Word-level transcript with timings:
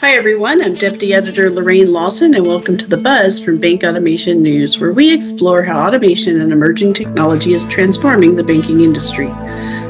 Hi, 0.00 0.12
everyone. 0.12 0.62
I'm 0.62 0.76
Deputy 0.76 1.12
Editor 1.12 1.50
Lorraine 1.50 1.92
Lawson, 1.92 2.32
and 2.34 2.46
welcome 2.46 2.78
to 2.78 2.86
The 2.86 2.96
Buzz 2.96 3.40
from 3.40 3.58
Bank 3.58 3.82
Automation 3.82 4.40
News, 4.40 4.78
where 4.78 4.92
we 4.92 5.12
explore 5.12 5.64
how 5.64 5.84
automation 5.84 6.40
and 6.40 6.52
emerging 6.52 6.94
technology 6.94 7.52
is 7.52 7.64
transforming 7.64 8.36
the 8.36 8.44
banking 8.44 8.82
industry. 8.82 9.26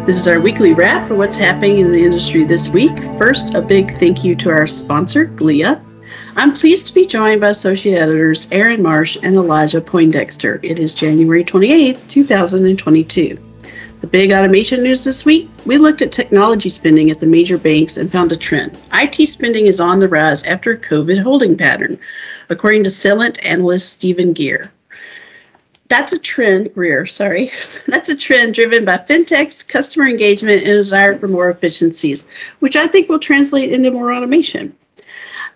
This 0.07 0.19
is 0.19 0.27
our 0.27 0.41
weekly 0.41 0.73
wrap 0.73 1.07
for 1.07 1.15
what's 1.15 1.37
happening 1.37 1.81
in 1.81 1.93
the 1.93 2.03
industry 2.03 2.45
this 2.45 2.71
week. 2.71 3.05
First, 3.19 3.55
a 3.55 3.61
big 3.61 3.99
thank 3.99 4.25
you 4.25 4.35
to 4.37 4.49
our 4.49 4.67
sponsor, 4.67 5.27
Glia. 5.27 5.85
I'm 6.37 6.55
pleased 6.55 6.87
to 6.87 6.95
be 6.95 7.05
joined 7.05 7.43
by 7.43 7.51
Associate 7.51 7.99
Editors 7.99 8.49
Aaron 8.51 8.83
Marsh 8.83 9.19
and 9.23 9.35
Elijah 9.35 9.83
Poindexter. 9.83 10.59
It 10.63 10.79
is 10.79 10.95
January 10.95 11.45
28th, 11.45 12.09
2022. 12.09 13.39
The 14.01 14.07
big 14.07 14.31
automation 14.31 14.85
news 14.85 15.03
this 15.03 15.25
week 15.25 15.49
we 15.67 15.77
looked 15.77 16.03
at 16.03 16.13
technology 16.13 16.69
spending 16.69 17.11
at 17.11 17.19
the 17.19 17.27
major 17.27 17.59
banks 17.59 17.97
and 17.97 18.11
found 18.11 18.31
a 18.31 18.37
trend. 18.37 18.79
IT 18.95 19.27
spending 19.27 19.67
is 19.67 19.81
on 19.81 19.99
the 19.99 20.09
rise 20.09 20.45
after 20.45 20.71
a 20.71 20.79
COVID 20.79 21.19
holding 21.19 21.57
pattern, 21.57 21.99
according 22.49 22.85
to 22.85 22.91
Celent 22.91 23.45
analyst 23.45 23.91
Stephen 23.91 24.33
Gear. 24.33 24.71
That's 25.89 26.13
a 26.13 26.19
trend, 26.19 26.73
Greer, 26.75 27.07
sorry. 27.07 27.51
That's 27.89 28.09
a 28.09 28.17
trend 28.17 28.55
driven 28.55 28.85
by 28.85 28.99
fintechs, 28.99 29.67
customer 29.67 30.07
engagement, 30.07 30.59
and 30.59 30.67
desire 30.67 31.19
for 31.19 31.27
more 31.27 31.51
efficiencies, 31.51 32.29
which 32.61 32.77
I 32.77 32.87
think 32.87 33.09
will 33.09 33.19
translate 33.19 33.73
into 33.73 33.91
more 33.91 34.13
automation. 34.13 34.77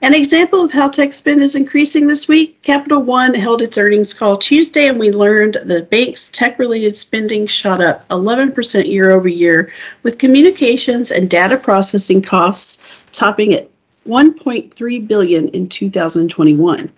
An 0.02 0.14
example 0.14 0.64
of 0.64 0.72
how 0.72 0.88
tech 0.88 1.12
spend 1.12 1.42
is 1.42 1.54
increasing 1.54 2.08
this 2.08 2.26
week 2.26 2.60
Capital 2.62 3.00
One 3.00 3.34
held 3.34 3.62
its 3.62 3.78
earnings 3.78 4.12
call 4.12 4.36
Tuesday, 4.36 4.88
and 4.88 4.98
we 4.98 5.12
learned 5.12 5.58
the 5.64 5.84
bank's 5.84 6.28
tech 6.28 6.58
related 6.58 6.96
spending 6.96 7.46
shot 7.46 7.80
up 7.80 8.08
11% 8.08 8.90
year 8.90 9.12
over 9.12 9.28
year, 9.28 9.70
with 10.02 10.18
communications 10.18 11.12
and 11.12 11.30
data 11.30 11.56
processing 11.56 12.20
costs 12.20 12.82
topping 13.12 13.54
at 13.54 13.70
1.3 14.08 15.06
billion 15.06 15.46
in 15.50 15.68
2021. 15.68 16.90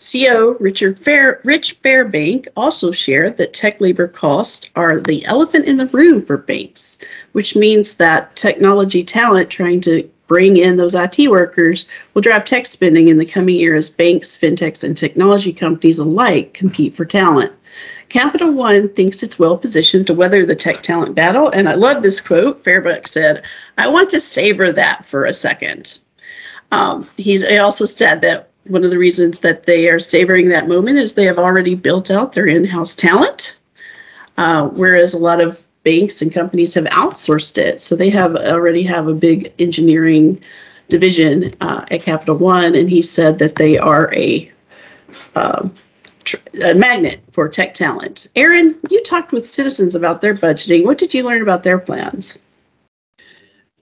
CEO 0.00 0.56
Richard 0.58 0.98
Fair, 0.98 1.40
Rich 1.44 1.80
Fairbank 1.82 2.48
also 2.56 2.90
shared 2.90 3.36
that 3.36 3.52
tech 3.52 3.80
labor 3.80 4.08
costs 4.08 4.70
are 4.74 4.98
the 4.98 5.24
elephant 5.26 5.66
in 5.66 5.76
the 5.76 5.86
room 5.86 6.20
for 6.20 6.38
banks, 6.38 6.98
which 7.30 7.54
means 7.54 7.94
that 7.94 8.34
technology 8.34 9.04
talent 9.04 9.50
trying 9.50 9.80
to 9.82 10.10
bring 10.30 10.56
in 10.56 10.76
those 10.76 10.94
IT 10.94 11.28
workers 11.28 11.88
will 12.14 12.22
drive 12.22 12.44
tech 12.44 12.64
spending 12.64 13.08
in 13.08 13.18
the 13.18 13.26
coming 13.26 13.56
year 13.56 13.74
as 13.74 13.90
banks, 13.90 14.38
fintechs, 14.38 14.84
and 14.84 14.96
technology 14.96 15.52
companies 15.52 15.98
alike 15.98 16.54
compete 16.54 16.94
for 16.94 17.04
talent. 17.04 17.50
Capital 18.10 18.52
One 18.52 18.88
thinks 18.90 19.24
it's 19.24 19.40
well 19.40 19.58
positioned 19.58 20.06
to 20.06 20.14
weather 20.14 20.46
the 20.46 20.54
tech 20.54 20.82
talent 20.82 21.16
battle, 21.16 21.48
and 21.48 21.68
I 21.68 21.74
love 21.74 22.04
this 22.04 22.20
quote. 22.20 22.62
Fairbank 22.62 23.08
said, 23.08 23.42
I 23.76 23.88
want 23.88 24.08
to 24.10 24.20
savor 24.20 24.70
that 24.70 25.04
for 25.04 25.24
a 25.24 25.32
second. 25.32 25.98
Um, 26.70 27.08
he's, 27.16 27.44
he 27.44 27.58
also 27.58 27.84
said 27.84 28.20
that 28.20 28.50
one 28.68 28.84
of 28.84 28.92
the 28.92 28.98
reasons 28.98 29.40
that 29.40 29.66
they 29.66 29.88
are 29.88 29.98
savoring 29.98 30.48
that 30.50 30.68
moment 30.68 30.98
is 30.98 31.14
they 31.14 31.26
have 31.26 31.38
already 31.38 31.74
built 31.74 32.08
out 32.08 32.34
their 32.34 32.46
in 32.46 32.64
house 32.64 32.94
talent, 32.94 33.58
uh, 34.38 34.68
whereas 34.68 35.12
a 35.12 35.18
lot 35.18 35.40
of 35.40 35.66
banks 35.82 36.20
and 36.22 36.32
companies 36.32 36.74
have 36.74 36.84
outsourced 36.86 37.58
it. 37.58 37.80
So 37.80 37.96
they 37.96 38.10
have 38.10 38.36
already 38.36 38.82
have 38.84 39.08
a 39.08 39.14
big 39.14 39.52
engineering 39.58 40.42
division 40.88 41.54
uh, 41.60 41.84
at 41.90 42.02
Capital 42.02 42.36
One, 42.36 42.74
and 42.74 42.90
he 42.90 43.00
said 43.02 43.38
that 43.38 43.54
they 43.56 43.78
are 43.78 44.12
a, 44.14 44.50
uh, 45.34 45.68
a 46.64 46.74
magnet 46.74 47.20
for 47.32 47.48
tech 47.48 47.74
talent. 47.74 48.28
Aaron, 48.36 48.76
you 48.90 49.02
talked 49.02 49.32
with 49.32 49.48
citizens 49.48 49.94
about 49.94 50.20
their 50.20 50.34
budgeting. 50.34 50.84
What 50.84 50.98
did 50.98 51.14
you 51.14 51.24
learn 51.24 51.42
about 51.42 51.62
their 51.62 51.78
plans? 51.78 52.38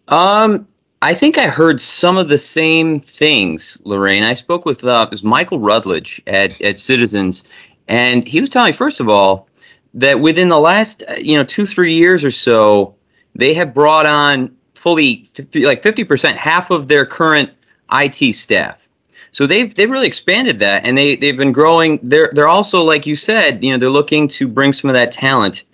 Um, 0.08 0.66
I 1.02 1.14
think 1.14 1.38
I 1.38 1.46
heard 1.48 1.80
some 1.80 2.16
of 2.16 2.28
the 2.28 2.38
same 2.38 3.00
things, 3.00 3.78
Lorraine. 3.84 4.22
I 4.22 4.34
spoke 4.34 4.64
with 4.64 4.84
uh, 4.84 5.08
Michael 5.22 5.60
Rutledge 5.60 6.20
at, 6.26 6.60
at 6.60 6.78
Citizens, 6.78 7.44
and 7.88 8.26
he 8.26 8.41
was 8.41 8.50
telling 8.50 8.70
me, 8.70 8.76
first 8.76 9.00
of 9.00 9.08
all, 9.08 9.47
that 9.94 10.20
within 10.20 10.48
the 10.48 10.58
last 10.58 11.03
uh, 11.09 11.15
you 11.19 11.37
know 11.37 11.44
two 11.44 11.66
three 11.66 11.94
years 11.94 12.25
or 12.25 12.31
so 12.31 12.94
they 13.34 13.54
have 13.54 13.72
brought 13.72 14.06
on 14.06 14.54
fully 14.75 15.25
50, 15.34 15.65
like 15.65 15.82
50% 15.82 16.34
half 16.34 16.71
of 16.71 16.88
their 16.88 17.04
current 17.04 17.50
IT 17.93 18.34
staff. 18.34 18.88
So 19.32 19.47
they've 19.47 19.75
they've 19.75 19.91
really 19.91 20.06
expanded 20.06 20.56
that 20.56 20.87
and 20.87 20.97
they 20.97 21.16
they've 21.16 21.37
been 21.37 21.53
growing. 21.53 21.99
They're 22.03 22.31
they're 22.32 22.49
also 22.49 22.82
like 22.82 23.06
you 23.06 23.15
said 23.15 23.62
you 23.62 23.72
know 23.72 23.78
they're 23.78 23.91
looking 23.91 24.26
to 24.28 24.49
bring 24.49 24.72
some 24.72 24.88
of 24.88 24.94
that 24.94 25.12
talent 25.12 25.65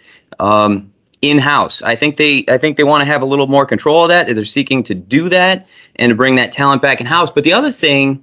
um, 0.41 0.93
in 1.23 1.39
house 1.39 1.81
I 1.83 1.95
think 1.95 2.17
they 2.17 2.45
I 2.49 2.59
think 2.59 2.77
they 2.77 2.85
want 2.85 3.01
to 3.01 3.07
have 3.07 3.23
a 3.23 3.25
little 3.25 3.47
more 3.47 3.65
control 3.65 4.03
of 4.03 4.09
that 4.11 4.27
they're 4.27 4.45
seeking 4.45 4.83
to 4.83 4.95
do 4.95 5.29
that 5.31 5.67
and 5.97 6.11
to 6.11 6.17
bring 6.17 6.35
that 6.35 6.53
talent 6.53 6.83
back 6.83 7.01
in 7.01 7.07
house 7.07 7.31
but 7.31 7.45
the 7.45 7.53
other 7.53 7.71
thing 7.71 8.23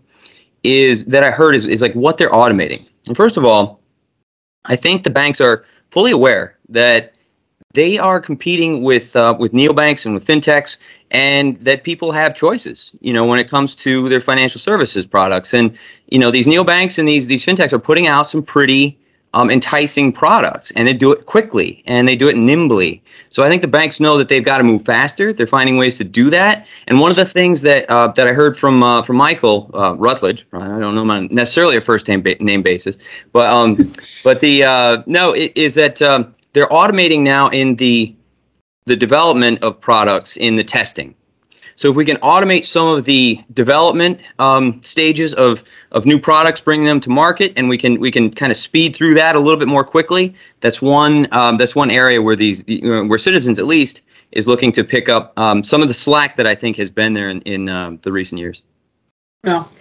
is 0.63 1.05
that 1.05 1.23
I 1.23 1.31
heard 1.31 1.55
is, 1.55 1.65
is 1.65 1.81
like 1.81 1.93
what 1.93 2.19
they're 2.19 2.29
automating. 2.29 2.85
And 3.07 3.17
first 3.17 3.37
of 3.37 3.45
all 3.45 3.79
I 4.65 4.75
think 4.75 5.03
the 5.03 5.09
banks 5.09 5.41
are 5.41 5.65
fully 5.91 6.11
aware 6.11 6.57
that 6.69 7.13
they 7.73 7.97
are 7.97 8.19
competing 8.19 8.83
with 8.83 9.15
uh, 9.15 9.35
with 9.37 9.53
neobanks 9.53 10.05
and 10.05 10.13
with 10.13 10.25
fintechs, 10.25 10.77
and 11.11 11.57
that 11.57 11.83
people 11.83 12.11
have 12.11 12.35
choices. 12.35 12.91
You 12.99 13.13
know, 13.13 13.25
when 13.25 13.39
it 13.39 13.49
comes 13.49 13.75
to 13.77 14.09
their 14.09 14.21
financial 14.21 14.59
services 14.59 15.05
products, 15.05 15.53
and 15.53 15.77
you 16.09 16.19
know, 16.19 16.31
these 16.31 16.47
neobanks 16.47 16.97
and 16.97 17.07
these 17.07 17.27
these 17.27 17.45
fintechs 17.45 17.71
are 17.73 17.79
putting 17.79 18.07
out 18.07 18.27
some 18.27 18.43
pretty 18.43 18.97
um, 19.33 19.49
enticing 19.49 20.11
products, 20.11 20.71
and 20.71 20.87
they 20.87 20.93
do 20.93 21.11
it 21.11 21.25
quickly 21.25 21.83
and 21.87 22.07
they 22.07 22.15
do 22.15 22.27
it 22.27 22.35
nimbly. 22.35 23.01
So 23.29 23.43
I 23.43 23.49
think 23.49 23.61
the 23.61 23.67
banks 23.67 23.99
know 23.99 24.17
that 24.17 24.27
they've 24.27 24.43
got 24.43 24.57
to 24.57 24.63
move 24.63 24.83
faster. 24.83 25.31
They're 25.31 25.47
finding 25.47 25.77
ways 25.77 25.97
to 25.99 26.03
do 26.03 26.29
that. 26.29 26.67
And 26.87 26.99
one 26.99 27.11
of 27.11 27.17
the 27.17 27.25
things 27.25 27.61
that 27.61 27.89
uh, 27.89 28.09
that 28.09 28.27
I 28.27 28.33
heard 28.33 28.57
from 28.57 28.83
uh, 28.83 29.03
from 29.03 29.17
Michael 29.17 29.71
uh, 29.73 29.95
Rutledge, 29.97 30.45
I 30.53 30.79
don't 30.79 30.95
know 30.95 31.05
him 31.05 31.27
necessarily 31.31 31.77
a 31.77 31.81
first 31.81 32.07
name 32.07 32.21
ba- 32.21 32.35
name 32.39 32.61
basis, 32.61 32.97
but 33.31 33.49
um, 33.49 33.75
but 34.23 34.41
the 34.41 34.63
uh, 34.63 35.03
no 35.05 35.33
it, 35.33 35.53
is 35.55 35.75
that 35.75 36.01
um, 36.01 36.33
they're 36.53 36.67
automating 36.67 37.21
now 37.21 37.49
in 37.49 37.75
the 37.75 38.13
the 38.85 38.95
development 38.95 39.61
of 39.63 39.79
products 39.79 40.35
in 40.37 40.55
the 40.55 40.63
testing. 40.63 41.15
So 41.81 41.89
if 41.89 41.95
we 41.95 42.05
can 42.05 42.17
automate 42.17 42.63
some 42.63 42.87
of 42.87 43.05
the 43.05 43.43
development 43.55 44.21
um, 44.37 44.79
stages 44.83 45.33
of 45.33 45.63
of 45.91 46.05
new 46.05 46.19
products, 46.19 46.61
bringing 46.61 46.85
them 46.85 46.99
to 46.99 47.09
market, 47.09 47.53
and 47.57 47.67
we 47.67 47.75
can 47.75 47.99
we 47.99 48.11
can 48.11 48.29
kind 48.29 48.51
of 48.51 48.57
speed 48.57 48.95
through 48.95 49.15
that 49.15 49.35
a 49.35 49.39
little 49.39 49.57
bit 49.57 49.67
more 49.67 49.83
quickly. 49.83 50.35
That's 50.59 50.79
one 50.79 51.27
um, 51.31 51.57
that's 51.57 51.75
one 51.75 51.89
area 51.89 52.21
where 52.21 52.35
these 52.35 52.61
uh, 52.61 53.05
where 53.05 53.17
citizens 53.17 53.57
at 53.57 53.65
least 53.65 54.03
is 54.31 54.47
looking 54.47 54.71
to 54.73 54.83
pick 54.83 55.09
up 55.09 55.33
um, 55.39 55.63
some 55.63 55.81
of 55.81 55.87
the 55.87 55.95
slack 55.95 56.35
that 56.35 56.45
I 56.45 56.53
think 56.53 56.77
has 56.77 56.91
been 56.91 57.13
there 57.13 57.29
in 57.29 57.41
in 57.41 57.67
um, 57.67 57.97
the 58.03 58.11
recent 58.11 58.37
years. 58.37 58.61
Well, 59.43 59.71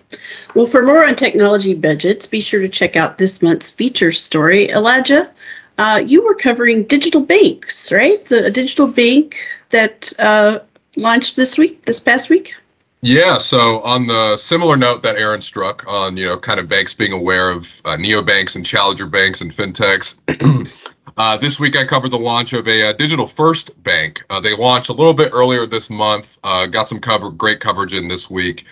well, 0.55 0.65
for 0.65 0.83
more 0.83 1.05
on 1.05 1.17
technology 1.17 1.75
budgets, 1.75 2.27
be 2.27 2.41
sure 2.41 2.61
to 2.61 2.69
check 2.71 2.97
out 2.97 3.19
this 3.19 3.43
month's 3.43 3.71
feature 3.71 4.11
story. 4.11 4.71
Elijah, 4.71 5.31
uh, 5.77 6.03
you 6.03 6.25
were 6.25 6.35
covering 6.35 6.85
digital 6.85 7.21
banks, 7.21 7.93
right? 7.93 8.25
The 8.25 8.51
digital 8.51 8.87
bank 8.87 9.37
that 9.69 10.15
uh, 10.19 10.61
launched 11.01 11.37
this 11.37 11.59
week, 11.59 11.85
this 11.87 11.99
past 11.99 12.31
week? 12.31 12.55
Yeah, 13.03 13.39
so 13.39 13.81
on 13.81 14.07
the 14.07 14.37
similar 14.37 14.77
note 14.77 15.03
that 15.05 15.17
Aaron 15.17 15.41
struck 15.41 15.87
on, 15.89 16.19
you 16.19 16.27
know, 16.27 16.37
kind 16.37 16.61
of 16.61 16.69
banks 16.69 16.93
being 16.93 17.13
aware 17.13 17.51
of 17.51 17.81
uh, 17.87 17.97
neobanks 17.97 18.57
and 18.57 18.67
challenger 18.67 19.07
banks 19.07 19.41
and 19.41 19.51
fintechs, 19.51 20.19
uh, 21.17 21.39
this 21.39 21.59
week 21.59 21.77
I 21.77 21.87
covered 21.87 22.11
the 22.11 22.19
launch 22.19 22.53
of 22.53 22.69
a, 22.69 22.91
uh, 22.91 22.93
digital 22.93 23.27
first 23.27 23.83
bank. 23.85 24.23
Uh, 24.29 24.39
they 24.39 24.55
launched 24.55 24.91
a 24.91 24.93
little 24.93 25.15
bit 25.15 25.31
earlier 25.33 25.65
this 25.65 25.89
month, 25.89 26.39
uh, 26.45 26.67
got 26.67 26.91
some 26.91 27.01
cover, 27.01 27.31
great 27.31 27.59
coverage 27.59 27.95
in 27.95 28.07
this 28.07 28.31
week. 28.31 28.67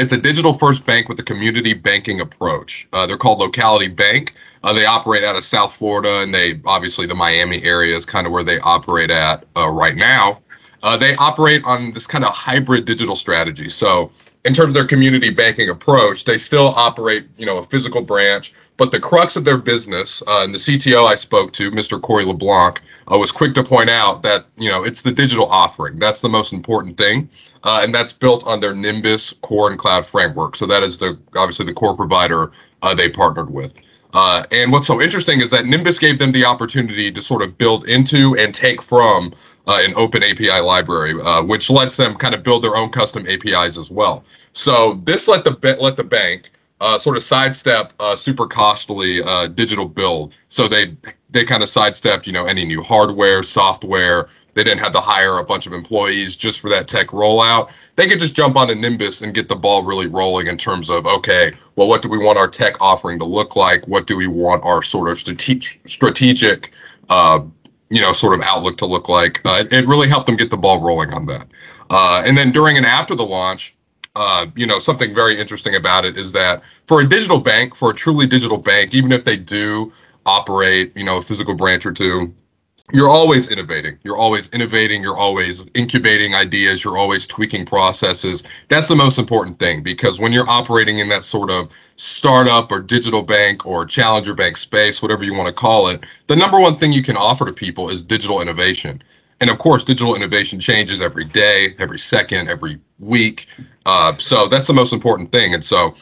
It's 0.00 0.12
a 0.12 0.20
digital 0.20 0.54
first 0.54 0.84
bank 0.84 1.08
with 1.08 1.20
a 1.20 1.24
community 1.24 1.72
banking 1.72 2.20
approach. 2.20 2.88
they're 3.06 3.16
called 3.16 3.38
Locality 3.38 3.88
Bank. 3.88 4.34
they 4.64 4.86
operate 4.86 5.22
out 5.22 5.36
of 5.36 5.44
South 5.44 5.76
Florida, 5.76 6.22
and 6.22 6.34
they 6.34 6.60
obviously 6.66 7.06
the 7.06 7.14
Miami 7.14 7.62
area 7.62 7.96
is 7.96 8.04
kind 8.04 8.26
of 8.26 8.32
where 8.32 8.42
they 8.42 8.58
operate 8.58 9.12
at 9.12 9.44
right 9.56 9.94
now. 9.94 10.38
Uh, 10.82 10.96
they 10.96 11.14
operate 11.16 11.62
on 11.64 11.90
this 11.92 12.06
kind 12.06 12.24
of 12.24 12.30
hybrid 12.30 12.84
digital 12.84 13.16
strategy. 13.16 13.68
So, 13.68 14.10
in 14.44 14.54
terms 14.54 14.68
of 14.68 14.74
their 14.74 14.86
community 14.86 15.30
banking 15.30 15.68
approach, 15.68 16.24
they 16.24 16.38
still 16.38 16.68
operate, 16.68 17.26
you 17.36 17.44
know, 17.44 17.58
a 17.58 17.64
physical 17.64 18.02
branch, 18.02 18.54
but 18.76 18.92
the 18.92 19.00
crux 19.00 19.36
of 19.36 19.44
their 19.44 19.58
business, 19.58 20.22
uh, 20.28 20.42
and 20.44 20.54
the 20.54 20.58
CTO 20.58 21.06
I 21.06 21.16
spoke 21.16 21.52
to, 21.54 21.70
Mr. 21.72 22.00
Corey 22.00 22.24
LeBlanc, 22.24 22.80
uh, 23.08 23.18
was 23.18 23.32
quick 23.32 23.52
to 23.54 23.64
point 23.64 23.90
out 23.90 24.22
that, 24.22 24.46
you 24.56 24.70
know, 24.70 24.84
it's 24.84 25.02
the 25.02 25.10
digital 25.10 25.46
offering. 25.46 25.98
That's 25.98 26.20
the 26.20 26.28
most 26.28 26.52
important 26.52 26.96
thing. 26.96 27.28
Uh, 27.64 27.80
and 27.82 27.92
that's 27.92 28.12
built 28.12 28.46
on 28.46 28.60
their 28.60 28.74
Nymbus 28.74 29.40
core 29.40 29.68
and 29.68 29.78
cloud 29.78 30.06
framework. 30.06 30.54
So 30.54 30.66
that 30.66 30.82
is 30.82 30.96
the 30.98 31.18
obviously 31.36 31.66
the 31.66 31.74
core 31.74 31.96
provider 31.96 32.52
uh, 32.82 32.94
they 32.94 33.08
partnered 33.08 33.50
with. 33.50 33.78
Uh, 34.14 34.44
and 34.52 34.72
what's 34.72 34.86
so 34.86 35.02
interesting 35.02 35.40
is 35.40 35.50
that 35.50 35.64
Nymbus 35.64 36.00
gave 36.00 36.18
them 36.18 36.32
the 36.32 36.44
opportunity 36.44 37.10
to 37.10 37.20
sort 37.20 37.42
of 37.42 37.58
build 37.58 37.86
into 37.88 38.36
and 38.38 38.54
take 38.54 38.80
from 38.80 39.34
uh, 39.68 39.78
an 39.82 39.92
open 39.96 40.24
API 40.24 40.60
library, 40.60 41.14
uh, 41.22 41.44
which 41.44 41.70
lets 41.70 41.96
them 41.96 42.14
kind 42.14 42.34
of 42.34 42.42
build 42.42 42.64
their 42.64 42.76
own 42.76 42.90
custom 42.90 43.26
APIs 43.28 43.78
as 43.78 43.90
well. 43.90 44.24
So 44.52 44.94
this 45.04 45.28
let 45.28 45.44
the 45.44 45.76
let 45.80 45.96
the 45.96 46.04
bank 46.04 46.50
uh, 46.80 46.98
sort 46.98 47.16
of 47.16 47.22
sidestep 47.22 47.92
super 48.16 48.46
costly 48.46 49.22
uh, 49.22 49.46
digital 49.48 49.86
build. 49.86 50.36
So 50.48 50.66
they 50.66 50.96
they 51.30 51.44
kind 51.44 51.62
of 51.62 51.68
sidestepped 51.68 52.26
you 52.26 52.32
know 52.32 52.46
any 52.46 52.64
new 52.64 52.82
hardware, 52.82 53.42
software. 53.42 54.28
They 54.58 54.64
didn't 54.64 54.80
have 54.80 54.90
to 54.92 55.00
hire 55.00 55.38
a 55.38 55.44
bunch 55.44 55.68
of 55.68 55.72
employees 55.72 56.34
just 56.34 56.58
for 56.58 56.68
that 56.70 56.88
tech 56.88 57.08
rollout. 57.08 57.70
They 57.94 58.08
could 58.08 58.18
just 58.18 58.34
jump 58.34 58.56
on 58.56 58.68
a 58.70 58.72
Nymbus 58.72 59.22
and 59.22 59.32
get 59.32 59.48
the 59.48 59.54
ball 59.54 59.84
really 59.84 60.08
rolling 60.08 60.48
in 60.48 60.56
terms 60.56 60.90
of, 60.90 61.06
okay, 61.06 61.52
well, 61.76 61.86
what 61.86 62.02
do 62.02 62.08
we 62.08 62.18
want 62.18 62.38
our 62.38 62.48
tech 62.48 62.74
offering 62.80 63.20
to 63.20 63.24
look 63.24 63.54
like? 63.54 63.86
What 63.86 64.08
do 64.08 64.16
we 64.16 64.26
want 64.26 64.64
our 64.64 64.82
sort 64.82 65.10
of 65.10 65.18
strate- 65.18 65.78
strategic, 65.86 66.72
uh, 67.08 67.40
you 67.90 68.00
know, 68.00 68.12
sort 68.12 68.38
of 68.38 68.44
outlook 68.44 68.76
to 68.78 68.86
look 68.86 69.08
like? 69.08 69.40
Uh, 69.44 69.64
it 69.70 69.86
really 69.86 70.08
helped 70.08 70.26
them 70.26 70.36
get 70.36 70.50
the 70.50 70.56
ball 70.56 70.80
rolling 70.80 71.12
on 71.12 71.26
that. 71.26 71.46
Uh, 71.90 72.22
and 72.26 72.36
then 72.36 72.52
during 72.52 72.76
and 72.76 72.86
after 72.86 73.14
the 73.14 73.24
launch, 73.24 73.74
uh, 74.16 74.46
you 74.56 74.66
know, 74.66 74.78
something 74.78 75.14
very 75.14 75.38
interesting 75.38 75.76
about 75.76 76.04
it 76.04 76.18
is 76.18 76.32
that 76.32 76.64
for 76.86 77.00
a 77.00 77.08
digital 77.08 77.40
bank, 77.40 77.74
for 77.74 77.90
a 77.90 77.94
truly 77.94 78.26
digital 78.26 78.58
bank, 78.58 78.94
even 78.94 79.12
if 79.12 79.24
they 79.24 79.36
do 79.36 79.92
operate, 80.26 80.92
you 80.96 81.04
know, 81.04 81.18
a 81.18 81.22
physical 81.22 81.54
branch 81.54 81.86
or 81.86 81.92
two, 81.92 82.34
you're 82.92 83.08
always 83.08 83.48
innovating. 83.48 83.98
You're 84.02 84.16
always 84.16 84.48
innovating. 84.50 85.02
You're 85.02 85.16
always 85.16 85.66
incubating 85.74 86.34
ideas. 86.34 86.82
You're 86.82 86.96
always 86.96 87.26
tweaking 87.26 87.66
processes. 87.66 88.42
That's 88.68 88.88
the 88.88 88.96
most 88.96 89.18
important 89.18 89.58
thing 89.58 89.82
because 89.82 90.18
when 90.18 90.32
you're 90.32 90.48
operating 90.48 90.98
in 90.98 91.08
that 91.10 91.24
sort 91.24 91.50
of 91.50 91.70
startup 91.96 92.72
or 92.72 92.80
digital 92.80 93.22
bank 93.22 93.66
or 93.66 93.84
challenger 93.84 94.32
bank 94.32 94.56
space, 94.56 95.02
whatever 95.02 95.22
you 95.22 95.34
want 95.34 95.48
to 95.48 95.52
call 95.52 95.88
it, 95.88 96.04
the 96.28 96.36
number 96.36 96.58
one 96.58 96.76
thing 96.76 96.92
you 96.92 97.02
can 97.02 97.16
offer 97.16 97.44
to 97.44 97.52
people 97.52 97.90
is 97.90 98.02
digital 98.02 98.40
innovation. 98.40 99.02
And 99.40 99.50
of 99.50 99.58
course, 99.58 99.84
digital 99.84 100.16
innovation 100.16 100.58
changes 100.58 101.02
every 101.02 101.24
day, 101.24 101.74
every 101.78 101.98
second, 101.98 102.48
every 102.48 102.80
week. 102.98 103.46
Uh, 103.86 104.16
so 104.16 104.48
that's 104.48 104.66
the 104.66 104.72
most 104.72 104.92
important 104.92 105.30
thing. 105.30 105.54
And 105.54 105.64
so, 105.64 105.94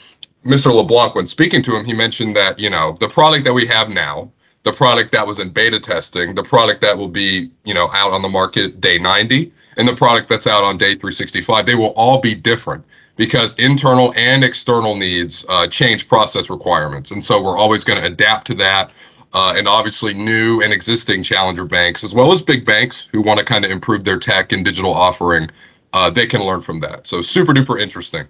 Mr. 0.44 0.72
LeBlanc, 0.72 1.16
when 1.16 1.26
speaking 1.26 1.60
to 1.62 1.76
him, 1.76 1.84
he 1.84 1.92
mentioned 1.92 2.36
that 2.36 2.58
you 2.58 2.70
know 2.70 2.96
the 3.00 3.08
product 3.08 3.44
that 3.44 3.52
we 3.52 3.66
have 3.66 3.90
now, 3.90 4.30
the 4.66 4.72
product 4.72 5.12
that 5.12 5.24
was 5.24 5.38
in 5.38 5.48
beta 5.48 5.78
testing, 5.78 6.34
the 6.34 6.42
product 6.42 6.80
that 6.80 6.98
will 6.98 7.08
be 7.08 7.48
you 7.64 7.72
know 7.72 7.88
out 7.94 8.12
on 8.12 8.20
the 8.20 8.28
market 8.28 8.80
day 8.80 8.98
90, 8.98 9.52
and 9.76 9.86
the 9.86 9.94
product 9.94 10.28
that's 10.28 10.48
out 10.48 10.64
on 10.64 10.76
day 10.76 10.96
365, 10.96 11.64
they 11.64 11.76
will 11.76 11.94
all 11.96 12.20
be 12.20 12.34
different 12.34 12.84
because 13.14 13.54
internal 13.54 14.12
and 14.16 14.42
external 14.42 14.96
needs 14.96 15.46
uh, 15.48 15.68
change 15.68 16.08
process 16.08 16.50
requirements, 16.50 17.12
and 17.12 17.24
so 17.24 17.40
we're 17.40 17.56
always 17.56 17.84
going 17.84 18.00
to 18.00 18.06
adapt 18.06 18.44
to 18.48 18.54
that 18.54 18.92
uh, 19.34 19.54
and 19.56 19.68
obviously 19.68 20.12
new 20.14 20.60
and 20.60 20.72
existing 20.72 21.22
challenger 21.22 21.64
banks, 21.64 22.02
as 22.02 22.12
well 22.12 22.32
as 22.32 22.42
big 22.42 22.64
banks 22.64 23.08
who 23.12 23.22
want 23.22 23.38
to 23.38 23.44
kind 23.44 23.64
of 23.64 23.70
improve 23.70 24.02
their 24.02 24.18
tech 24.18 24.50
and 24.50 24.64
digital 24.64 24.92
offering, 24.92 25.48
uh, 25.92 26.10
they 26.10 26.26
can 26.26 26.42
learn 26.42 26.60
from 26.60 26.80
that. 26.80 27.06
So 27.06 27.22
super 27.22 27.52
duper 27.52 27.80
interesting. 27.80 28.26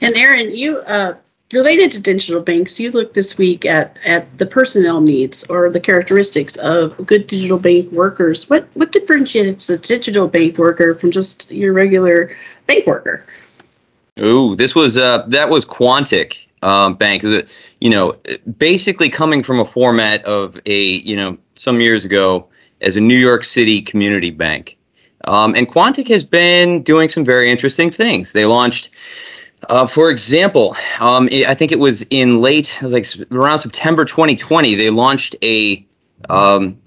And 0.00 0.14
Aaron, 0.16 0.54
you 0.54 0.78
uh, 0.80 1.14
related 1.52 1.92
to 1.92 2.02
digital 2.02 2.40
banks, 2.40 2.78
you 2.80 2.90
looked 2.90 3.14
this 3.14 3.38
week 3.38 3.64
at 3.64 3.96
at 4.04 4.38
the 4.38 4.46
personnel 4.46 5.00
needs 5.00 5.44
or 5.44 5.70
the 5.70 5.80
characteristics 5.80 6.56
of 6.56 6.96
good 7.06 7.26
digital 7.26 7.58
bank 7.58 7.90
workers. 7.92 8.48
What 8.48 8.68
what 8.74 8.92
differentiates 8.92 9.68
a 9.70 9.78
digital 9.78 10.28
bank 10.28 10.58
worker 10.58 10.94
from 10.94 11.10
just 11.10 11.50
your 11.50 11.72
regular 11.72 12.34
bank 12.66 12.86
worker? 12.86 13.24
Ooh, 14.20 14.54
this 14.56 14.74
was 14.74 14.96
uh 14.96 15.24
that 15.28 15.48
was 15.48 15.64
Quontic 15.64 16.46
um, 16.62 16.94
bank. 16.94 17.22
You 17.80 17.90
know, 17.90 18.14
basically 18.58 19.08
coming 19.08 19.42
from 19.42 19.60
a 19.60 19.64
format 19.64 20.24
of 20.24 20.58
a 20.66 20.80
you 20.80 21.16
know 21.16 21.38
some 21.54 21.80
years 21.80 22.04
ago 22.04 22.48
as 22.80 22.96
a 22.96 23.00
New 23.00 23.16
York 23.16 23.44
City 23.44 23.80
community 23.80 24.30
bank, 24.30 24.76
um, 25.24 25.54
and 25.54 25.68
Quontic 25.68 26.08
has 26.08 26.24
been 26.24 26.82
doing 26.82 27.08
some 27.08 27.24
very 27.24 27.50
interesting 27.50 27.90
things. 27.90 28.32
They 28.32 28.46
launched. 28.46 28.90
Uh, 29.68 29.86
for 29.86 30.10
example, 30.10 30.76
um, 31.00 31.28
I 31.46 31.54
think 31.54 31.72
it 31.72 31.78
was 31.78 32.04
in 32.10 32.40
late, 32.40 32.76
it 32.76 32.82
was 32.82 32.92
like 32.92 33.06
around 33.30 33.60
September 33.60 34.04
2020, 34.04 34.74
they 34.74 34.90
launched 34.90 35.36
a 35.42 35.84
um, 36.28 36.78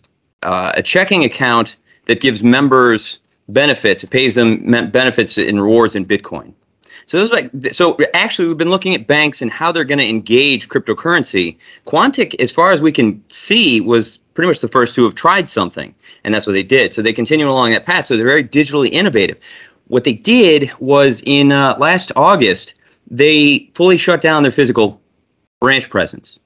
uh, 0.44 0.72
a 0.76 0.84
checking 0.84 1.24
account 1.24 1.78
that 2.06 2.22
gives 2.22 2.44
members 2.44 3.20
benefits. 3.50 4.04
It 4.04 4.10
pays 4.10 4.36
them 4.36 4.70
benefits 4.92 5.38
and 5.38 5.62
rewards 5.62 5.96
in 5.96 6.06
Bitcoin. 6.06 6.54
So 7.08 7.20
this 7.20 7.32
like 7.32 7.52
so 7.72 7.98
actually 8.14 8.48
we've 8.48 8.58
been 8.58 8.72
looking 8.72 8.96
at 8.96 9.06
banks 9.06 9.42
and 9.42 9.52
how 9.52 9.72
they're 9.72 9.84
going 9.84 10.00
to 10.00 10.10
engage 10.10 10.70
cryptocurrency. 10.70 11.58
Quontic, 11.86 12.40
as 12.42 12.52
far 12.52 12.72
as 12.72 12.82
we 12.82 12.92
can 12.92 13.24
see, 13.30 13.80
was 13.80 14.18
pretty 14.34 14.48
much 14.48 14.60
the 14.60 14.68
first 14.68 14.96
to 14.96 15.04
have 15.04 15.14
tried 15.14 15.48
something, 15.48 15.94
and 16.24 16.34
that's 16.34 16.48
what 16.48 16.54
they 16.54 16.64
did. 16.64 16.94
So 16.94 17.02
they 17.02 17.14
continue 17.14 17.48
along 17.48 17.72
that 17.72 17.86
path. 17.86 18.06
So 18.06 18.18
they're 18.18 18.26
very 18.26 18.44
digitally 18.44 18.90
innovative. 18.90 19.38
What 19.88 20.04
they 20.04 20.14
did 20.14 20.72
was 20.80 21.22
in 21.26 21.52
uh, 21.52 21.76
last 21.80 22.12
August 22.16 22.76
they 23.10 23.70
fully 23.76 23.98
shut 23.98 24.22
down 24.22 24.44
their 24.44 24.52
physical 24.52 25.00
branch 25.62 25.90
presence. 25.90 26.40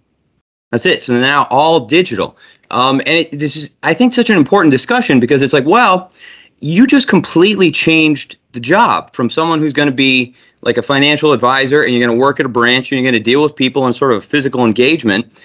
That's 0.72 0.86
it. 0.86 1.04
So 1.04 1.14
now 1.14 1.48
all 1.50 1.86
digital. 1.86 2.38
Um, 2.72 3.00
and 3.02 3.10
it, 3.10 3.40
this 3.40 3.56
is, 3.56 3.72
I 3.82 3.94
think, 3.94 4.14
such 4.14 4.30
an 4.30 4.38
important 4.38 4.72
discussion 4.72 5.20
because 5.20 5.42
it's 5.42 5.54
like, 5.54 5.66
well, 5.66 6.12
you 6.60 6.86
just 6.86 7.08
completely 7.08 7.72
changed 7.72 8.38
the 8.52 8.60
job 8.60 9.14
from 9.14 9.30
someone 9.30 9.60
who's 9.60 9.74
going 9.74 9.90
to 9.90 9.96
be 9.96 10.36
like 10.62 10.78
a 10.78 10.82
financial 10.82 11.32
advisor 11.32 11.82
and 11.82 11.94
you're 11.94 12.06
going 12.06 12.16
to 12.16 12.22
work 12.22 12.40
at 12.40 12.46
a 12.46 12.50
branch 12.50 12.92
and 12.92 13.00
you're 13.00 13.10
going 13.10 13.22
to 13.22 13.24
deal 13.24 13.42
with 13.42 13.56
people 13.56 13.88
in 13.88 13.94
sort 13.94 14.12
of 14.12 14.26
physical 14.26 14.66
engagement 14.66 15.44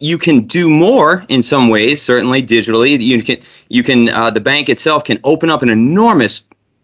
you 0.00 0.16
can 0.16 0.46
do 0.46 0.68
more 0.68 1.24
in 1.28 1.42
some 1.42 1.68
ways 1.68 2.00
certainly 2.00 2.42
digitally 2.42 2.98
you 2.98 3.22
can 3.22 3.38
you 3.68 3.82
can 3.82 4.08
uh, 4.10 4.30
the 4.30 4.40
bank 4.40 4.68
itself 4.68 5.04
can 5.04 5.18
open 5.24 5.50
up 5.50 5.62
an 5.62 5.68
enormous 5.68 6.42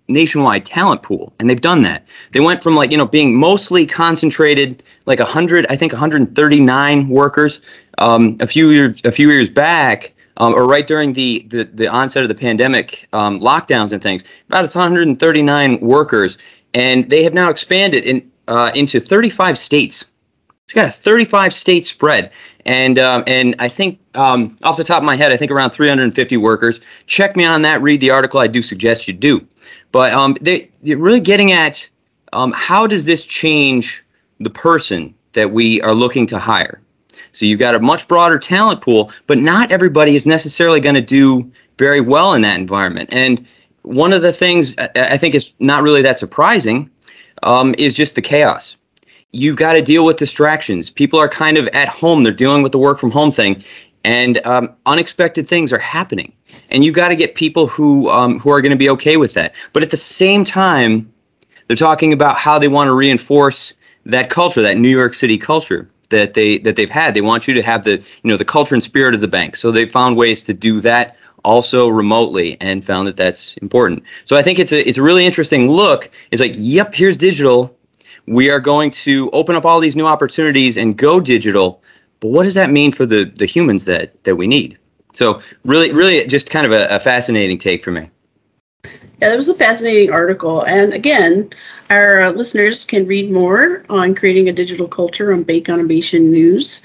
nationwide 0.09 0.67
talent 0.67 1.03
pool 1.03 1.33
and 1.39 1.49
they've 1.49 1.63
done 1.63 1.83
that 1.83 2.07
they 2.33 2.41
went 2.41 2.63
from 2.63 2.75
like 2.75 2.91
you 2.91 2.99
know 2.99 3.07
being 3.07 3.35
mostly 3.35 3.87
concentrated 3.87 4.83
like 5.07 5.19
100 5.19 5.67
i 5.71 5.77
think 5.77 5.93
139 5.93 7.09
workers 7.09 7.63
um, 7.99 8.37
a 8.41 8.47
few 8.47 8.71
years 8.71 9.01
a 9.05 9.13
few 9.13 9.31
years 9.31 9.49
back 9.49 10.15
um, 10.39 10.55
or 10.55 10.67
right 10.67 10.87
during 10.87 11.13
the, 11.13 11.47
the, 11.49 11.65
the 11.65 11.89
onset 11.89 12.23
of 12.23 12.29
the 12.29 12.35
pandemic 12.35 13.09
um, 13.13 13.41
lockdowns 13.41 13.93
and 13.93 14.03
things, 14.03 14.25
about 14.49 14.63
139 14.63 15.81
workers, 15.81 16.39
and 16.73 17.09
they 17.11 17.23
have 17.23 17.35
now 17.35 17.51
expanded 17.51 18.05
in, 18.05 18.31
uh, 18.49 18.71
into 18.75 19.01
35 19.01 19.57
states. 19.59 20.07
It's 20.65 20.73
got 20.73 20.87
a 20.87 20.91
35 20.91 21.53
state 21.53 21.85
spread, 21.85 22.33
and 22.65 22.99
um, 22.99 23.23
and 23.27 23.55
I 23.59 23.69
think 23.69 23.99
um, 24.15 24.57
off 24.63 24.79
the 24.79 24.85
top 24.85 25.03
of 25.03 25.05
my 25.05 25.15
head, 25.15 25.31
I 25.31 25.37
think 25.37 25.51
around 25.51 25.71
350 25.71 26.39
workers. 26.39 26.81
Check 27.05 27.37
me 27.37 27.45
on 27.45 27.61
that. 27.63 27.83
Read 27.83 28.01
the 28.01 28.11
article. 28.11 28.41
I 28.41 28.47
do 28.47 28.63
suggest 28.63 29.07
you 29.07 29.13
do, 29.13 29.47
but 29.95 30.13
um, 30.13 30.37
they, 30.41 30.69
they're 30.83 30.99
really 30.99 31.21
getting 31.21 31.53
at 31.53 31.89
um, 32.33 32.53
how 32.55 32.87
does 32.87 33.05
this 33.05 33.25
change 33.25 34.05
the 34.41 34.51
person 34.51 35.15
that 35.33 35.53
we 35.53 35.81
are 35.83 35.95
looking 35.95 36.27
to 36.27 36.39
hire 36.39 36.81
so 37.35 37.45
you've 37.45 37.59
got 37.59 37.75
a 37.75 37.81
much 37.81 38.07
broader 38.07 38.39
talent 38.39 38.81
pool, 38.81 39.11
but 39.27 39.39
not 39.39 39.73
everybody 39.73 40.15
is 40.15 40.25
necessarily 40.25 40.79
going 40.81 40.95
to 40.95 41.01
do 41.01 41.51
very 41.79 42.01
well 42.01 42.33
in 42.33 42.43
that 42.43 42.59
environment. 42.59 43.09
And 43.13 43.45
one 43.83 44.13
of 44.13 44.23
the 44.23 44.33
things 44.33 44.77
I 44.79 45.17
think 45.17 45.35
is 45.35 45.53
not 45.59 45.83
really 45.83 46.01
that 46.03 46.19
surprising 46.19 46.89
um, 47.43 47.75
is 47.77 47.93
just 47.93 48.15
the 48.15 48.23
chaos. 48.23 48.77
You've 49.33 49.57
got 49.57 49.73
to 49.73 49.83
deal 49.83 50.05
with 50.05 50.17
distractions. 50.17 50.91
People 50.91 51.19
are 51.19 51.29
kind 51.29 51.59
of 51.59 51.67
at 51.69 51.89
home, 51.89 52.23
they're 52.23 52.33
dealing 52.33 52.63
with 52.63 52.71
the 52.71 52.79
work 52.79 53.01
from 53.01 53.11
home 53.11 53.33
thing, 53.33 53.61
and 54.05 54.45
um, 54.47 54.69
unexpected 54.87 55.47
things 55.47 55.73
are 55.73 55.79
happening. 55.79 56.33
And 56.71 56.85
you've 56.85 56.95
got 56.95 57.09
to 57.09 57.17
get 57.17 57.35
people 57.35 57.67
who 57.67 58.09
um, 58.11 58.39
who 58.39 58.51
are 58.51 58.61
going 58.61 58.73
to 58.73 58.79
be 58.79 58.91
okay 58.91 59.17
with 59.17 59.35
that. 59.35 59.55
But 59.73 59.83
at 59.83 59.91
the 59.91 59.97
same 59.97 60.45
time, 60.45 61.13
they're 61.67 61.77
talking 61.77 62.13
about 62.13 62.37
how 62.37 62.59
they 62.59 62.69
want 62.69 62.89
to 62.89 62.95
reinforce 62.95 63.75
that 64.07 64.31
culture, 64.31 64.63
that 64.63 64.77
New 64.77 64.89
York 64.89 65.15
City 65.15 65.39
culture 65.39 65.89
that 66.11 66.35
they 66.35 66.59
that 66.59 66.77
they've 66.77 66.91
had. 66.91 67.15
They 67.15 67.21
want 67.21 67.49
you 67.49 67.55
to 67.55 67.63
have 67.63 67.85
the 67.85 67.93
you 68.23 68.31
know 68.31 68.37
the 68.37 68.45
culture 68.45 68.75
and 68.75 68.85
spirit 68.85 69.15
of 69.15 69.21
the 69.21 69.29
bank. 69.29 69.57
So 69.57 69.71
they 69.71 69.87
found 69.87 70.17
ways 70.17 70.45
to 70.45 70.55
do 70.55 70.81
that 70.81 71.17
also 71.45 71.89
remotely 71.89 72.57
and 72.61 72.85
found 72.85 73.07
that 73.07 73.17
that's 73.17 73.57
important. 73.59 74.03
So 74.25 74.37
I 74.37 74.43
think 74.43 74.59
it's 74.59 74.73
a 74.73 74.87
it's 74.89 74.99
a 74.99 75.03
really 75.03 75.27
interesting 75.27 75.71
look. 75.71 76.11
It's 76.31 76.41
like, 76.41 76.55
yep, 76.57 76.95
here's 76.95 77.17
digital. 77.17 77.77
We 78.27 78.51
are 78.51 78.61
going 78.61 78.91
to 78.93 79.31
open 79.33 79.55
up 79.55 79.67
all 79.67 79.81
these 79.81 79.97
new 79.97 80.07
opportunities 80.07 80.77
and 80.77 80.97
go 80.97 81.21
digital. 81.21 81.83
But 82.21 82.29
what 82.29 82.45
does 82.45 82.55
that 82.55 82.71
mean 82.71 82.93
for 82.93 83.07
the 83.07 83.25
the 83.39 83.47
humans 83.47 83.85
that 83.85 84.23
that 84.25 84.37
we 84.37 84.47
need? 84.47 84.79
So 85.13 85.41
really, 85.65 85.93
really, 85.93 86.25
just 86.27 86.51
kind 86.51 86.67
of 86.67 86.73
a, 86.73 86.87
a 86.89 86.99
fascinating 86.99 87.59
take 87.59 87.85
for 87.85 87.93
me. 87.93 88.11
Yeah, 88.85 89.31
that 89.31 89.37
was 89.37 89.49
a 89.49 89.55
fascinating 89.55 90.11
article. 90.11 90.67
And 90.67 90.93
again, 90.93 91.51
our 91.89 92.23
uh, 92.23 92.31
listeners 92.33 92.85
can 92.85 93.07
read 93.07 93.31
more 93.31 93.85
on 93.89 94.15
creating 94.15 94.49
a 94.49 94.53
digital 94.53 94.89
culture 94.89 95.33
on 95.33 95.45
Bank 95.45 95.69
Automation 95.69 96.31
News. 96.31 96.83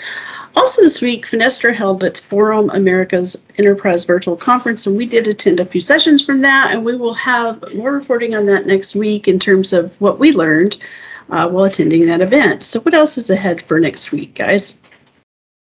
Also, 0.56 0.82
this 0.82 1.02
week, 1.02 1.26
Finastra 1.26 1.74
held 1.74 2.04
its 2.04 2.20
Forum 2.20 2.70
America's 2.72 3.42
Enterprise 3.58 4.04
Virtual 4.04 4.36
Conference, 4.36 4.86
and 4.86 4.98
we 4.98 5.06
did 5.06 5.28
attend 5.28 5.60
a 5.60 5.66
few 5.66 5.82
sessions 5.82 6.22
from 6.22 6.42
that, 6.42 6.70
and 6.72 6.84
we 6.84 6.96
will 6.96 7.14
have 7.14 7.64
more 7.76 7.94
reporting 7.94 8.36
on 8.36 8.46
that 8.48 8.66
next 8.66 8.96
week 8.96 9.28
in 9.28 9.40
terms 9.40 9.74
of 9.74 9.94
what 10.02 10.20
we 10.20 10.32
learned 10.32 10.78
uh, 11.30 11.48
while 11.48 11.66
attending 11.66 12.06
that 12.08 12.22
event. 12.22 12.64
So, 12.64 12.80
what 12.82 12.94
else 12.94 13.18
is 13.18 13.30
ahead 13.30 13.62
for 13.62 13.80
next 13.80 14.12
week, 14.12 14.36
guys? 14.36 14.79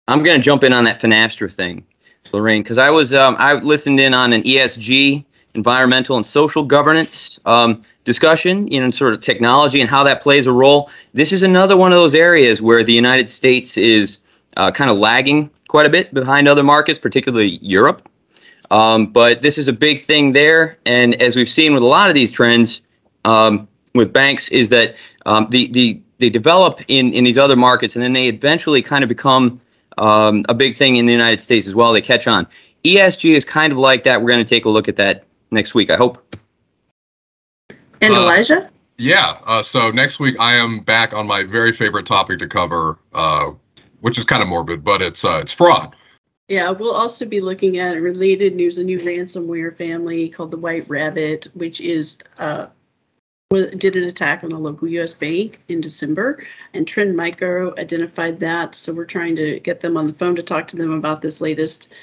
I'm 0.07 0.23
going 0.23 0.37
to 0.37 0.43
jump 0.43 0.63
in 0.63 0.71
on 0.73 0.83
that 0.83 1.01
Finastra 1.01 1.51
thing, 1.51 1.83
Lorraine, 2.31 2.61
because 2.61 2.77
I 2.77 2.89
was 2.91 3.13
um, 3.13 3.35
I 3.39 3.53
listened 3.55 3.99
in 3.99 4.13
on 4.13 4.33
an 4.33 4.43
ESG 4.43 5.25
environmental 5.55 6.15
and 6.15 6.25
social 6.25 6.63
governance 6.63 7.39
um, 7.45 7.81
discussion, 8.03 8.67
you 8.67 8.79
know, 8.79 8.91
sort 8.91 9.13
of 9.13 9.21
technology 9.21 9.81
and 9.81 9.89
how 9.89 10.03
that 10.03 10.21
plays 10.21 10.45
a 10.47 10.51
role. 10.51 10.91
This 11.13 11.33
is 11.33 11.43
another 11.43 11.75
one 11.75 11.91
of 11.91 11.97
those 11.97 12.13
areas 12.13 12.61
where 12.61 12.83
the 12.83 12.93
United 12.93 13.29
States 13.29 13.77
is 13.77 14.19
uh, 14.57 14.69
kind 14.69 14.91
of 14.91 14.97
lagging 14.97 15.49
quite 15.69 15.85
a 15.85 15.89
bit 15.89 16.13
behind 16.13 16.47
other 16.47 16.63
markets, 16.63 16.99
particularly 16.99 17.57
Europe. 17.61 18.07
Um, 18.69 19.07
but 19.07 19.41
this 19.41 19.57
is 19.57 19.67
a 19.67 19.73
big 19.73 19.99
thing 19.99 20.33
there, 20.33 20.77
and 20.85 21.19
as 21.21 21.35
we've 21.35 21.49
seen 21.49 21.73
with 21.73 21.83
a 21.83 21.87
lot 21.87 22.09
of 22.09 22.15
these 22.15 22.31
trends 22.31 22.81
um, 23.23 23.67
with 23.93 24.11
banks, 24.11 24.49
is 24.49 24.69
that 24.69 24.95
um, 25.25 25.47
the 25.49 25.67
the 25.67 25.99
they 26.17 26.29
develop 26.29 26.81
in 26.87 27.13
in 27.13 27.23
these 27.23 27.37
other 27.37 27.55
markets, 27.55 27.95
and 27.95 28.03
then 28.03 28.13
they 28.13 28.27
eventually 28.27 28.81
kind 28.81 29.03
of 29.03 29.07
become 29.07 29.61
um, 29.97 30.43
a 30.49 30.53
big 30.53 30.75
thing 30.75 30.95
in 30.97 31.05
the 31.05 31.11
United 31.13 31.41
States 31.41 31.67
as 31.67 31.75
well. 31.75 31.93
They 31.93 32.01
catch 32.01 32.27
on. 32.27 32.47
ESG 32.83 33.35
is 33.35 33.45
kind 33.45 33.73
of 33.73 33.79
like 33.79 34.03
that. 34.03 34.21
We're 34.21 34.29
going 34.29 34.43
to 34.43 34.49
take 34.49 34.65
a 34.65 34.69
look 34.69 34.87
at 34.87 34.95
that 34.97 35.23
next 35.51 35.73
week. 35.73 35.89
I 35.89 35.95
hope. 35.95 36.35
And 38.01 38.13
Uh, 38.13 38.21
Elijah? 38.21 38.69
Yeah. 38.97 39.37
Uh, 39.45 39.61
so 39.63 39.89
next 39.91 40.19
week 40.19 40.35
I 40.39 40.55
am 40.55 40.79
back 40.79 41.13
on 41.13 41.27
my 41.27 41.43
very 41.43 41.71
favorite 41.71 42.05
topic 42.05 42.39
to 42.39 42.47
cover, 42.47 42.97
uh, 43.13 43.51
which 44.01 44.17
is 44.17 44.25
kind 44.25 44.41
of 44.43 44.49
morbid, 44.49 44.83
but 44.83 45.01
it's 45.01 45.25
uh, 45.25 45.39
it's 45.41 45.53
fraud. 45.53 45.95
Yeah, 46.47 46.69
we'll 46.69 46.93
also 46.93 47.25
be 47.25 47.41
looking 47.41 47.79
at 47.79 47.99
related 47.99 48.55
news, 48.55 48.77
a 48.77 48.83
new 48.83 48.99
ransomware 48.99 49.75
family 49.75 50.29
called 50.29 50.51
the 50.51 50.57
White 50.57 50.87
Rabbit, 50.87 51.47
which 51.55 51.81
is 51.81 52.19
uh, 52.37 52.67
wa- 52.67 52.74
did 53.49 53.95
an 53.95 54.05
attack 54.05 54.43
on 54.43 54.51
a 54.51 54.57
local 54.57 54.87
U.S. 54.87 55.13
bank 55.13 55.61
in 55.67 55.79
December, 55.79 56.43
and 56.73 56.87
Trend 56.87 57.15
Micro 57.15 57.75
identified 57.77 58.39
that. 58.39 58.73
So 58.73 58.91
we're 58.91 59.05
trying 59.05 59.35
to 59.35 59.59
get 59.59 59.81
them 59.81 59.97
on 59.97 60.07
the 60.07 60.13
phone 60.13 60.35
to 60.35 60.41
talk 60.41 60.67
to 60.69 60.75
them 60.75 60.91
about 60.91 61.21
this 61.21 61.41
latest 61.41 61.93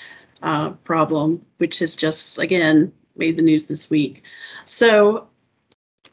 uh, 0.42 0.70
problem, 0.84 1.44
which 1.58 1.80
has 1.80 1.96
just 1.96 2.38
again 2.38 2.92
made 3.16 3.36
the 3.36 3.42
news 3.42 3.68
this 3.68 3.90
week. 3.90 4.24
So. 4.64 5.26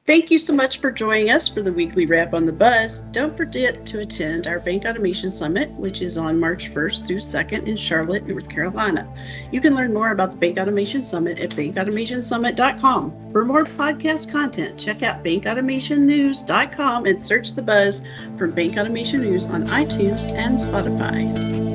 Thank 0.10 0.32
you 0.32 0.40
so 0.40 0.56
much 0.56 0.80
for 0.80 0.92
joining 0.92 1.30
us 1.30 1.48
for 1.48 1.62
the 1.62 1.72
weekly 1.72 2.08
wrap 2.08 2.34
on 2.34 2.48
the 2.48 2.52
buzz. 2.52 3.02
Don't 3.12 3.38
forget 3.38 3.86
to 3.86 4.00
attend 4.00 4.48
our 4.48 4.60
Bank 4.60 4.86
Automation 4.88 5.30
Summit, 5.30 5.70
which 5.74 6.02
is 6.02 6.18
on 6.18 6.40
March 6.40 6.74
1st 6.74 7.06
through 7.06 7.18
2nd 7.18 7.68
in 7.68 7.78
Charlotte, 7.78 8.26
North 8.26 8.50
Carolina. 8.50 9.08
You 9.52 9.62
can 9.62 9.76
learn 9.76 9.94
more 9.94 10.12
about 10.12 10.32
the 10.32 10.38
Bank 10.38 10.58
Automation 10.58 11.04
Summit 11.04 11.40
at 11.40 11.52
bankautomationsummit.com. 11.52 13.30
For 13.30 13.46
more 13.46 13.66
podcast 13.66 14.32
content, 14.32 14.80
check 14.80 15.04
out 15.04 15.24
bankautomationnews.com 15.24 17.06
and 17.06 17.22
search 17.22 17.54
the 17.54 17.62
buzz 17.62 18.02
from 18.36 18.50
Bank 18.54 18.80
Automation 18.80 19.22
News 19.22 19.46
on 19.46 19.68
iTunes 19.68 20.28
and 20.28 20.58
Spotify. 20.58 21.69